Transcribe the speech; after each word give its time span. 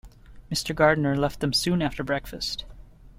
Mr. 0.51 0.73
Gardiner 0.75 1.15
left 1.15 1.41
them 1.41 1.53
soon 1.53 1.79
after 1.79 2.03
breakfast. 2.03 2.65